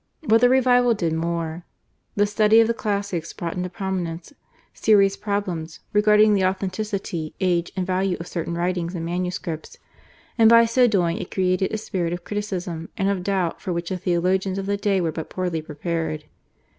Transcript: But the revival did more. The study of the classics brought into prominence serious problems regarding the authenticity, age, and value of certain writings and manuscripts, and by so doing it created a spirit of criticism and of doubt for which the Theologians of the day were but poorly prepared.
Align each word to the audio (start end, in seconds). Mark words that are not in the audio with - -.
But 0.23 0.41
the 0.41 0.49
revival 0.49 0.95
did 0.95 1.13
more. 1.13 1.63
The 2.15 2.25
study 2.25 2.59
of 2.59 2.65
the 2.65 2.73
classics 2.73 3.33
brought 3.33 3.55
into 3.55 3.69
prominence 3.69 4.33
serious 4.73 5.15
problems 5.15 5.79
regarding 5.93 6.33
the 6.33 6.43
authenticity, 6.43 7.35
age, 7.39 7.71
and 7.77 7.85
value 7.85 8.17
of 8.19 8.25
certain 8.25 8.55
writings 8.55 8.95
and 8.95 9.05
manuscripts, 9.05 9.77
and 10.39 10.49
by 10.49 10.65
so 10.65 10.87
doing 10.87 11.17
it 11.19 11.29
created 11.29 11.71
a 11.71 11.77
spirit 11.77 12.13
of 12.13 12.23
criticism 12.23 12.89
and 12.97 13.09
of 13.09 13.21
doubt 13.21 13.61
for 13.61 13.71
which 13.73 13.89
the 13.89 13.97
Theologians 13.99 14.57
of 14.57 14.65
the 14.65 14.75
day 14.75 15.01
were 15.01 15.11
but 15.11 15.29
poorly 15.29 15.61
prepared. 15.61 16.23